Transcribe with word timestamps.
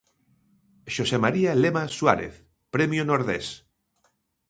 Xosé 0.95 1.17
María 1.25 1.51
Lema 1.63 1.83
Suárez, 1.97 2.33
Premio 2.75 3.03
Nordés. 3.09 3.47